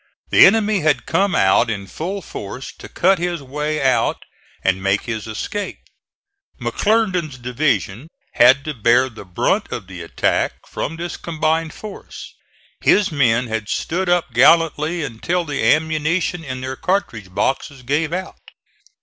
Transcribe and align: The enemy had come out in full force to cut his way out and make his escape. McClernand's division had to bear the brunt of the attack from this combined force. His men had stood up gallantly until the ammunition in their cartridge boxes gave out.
The 0.31 0.47
enemy 0.47 0.79
had 0.79 1.05
come 1.05 1.35
out 1.35 1.69
in 1.69 1.85
full 1.85 2.23
force 2.23 2.73
to 2.79 2.89
cut 2.89 3.19
his 3.19 3.43
way 3.43 3.79
out 3.83 4.17
and 4.63 4.81
make 4.81 5.03
his 5.03 5.27
escape. 5.27 5.77
McClernand's 6.59 7.37
division 7.37 8.07
had 8.33 8.65
to 8.65 8.73
bear 8.73 9.09
the 9.09 9.25
brunt 9.25 9.71
of 9.71 9.85
the 9.85 10.01
attack 10.01 10.53
from 10.67 10.95
this 10.95 11.17
combined 11.17 11.75
force. 11.75 12.33
His 12.79 13.11
men 13.11 13.45
had 13.45 13.69
stood 13.69 14.09
up 14.09 14.33
gallantly 14.33 15.03
until 15.03 15.45
the 15.45 15.63
ammunition 15.63 16.43
in 16.43 16.61
their 16.61 16.75
cartridge 16.75 17.29
boxes 17.31 17.83
gave 17.83 18.11
out. 18.11 18.39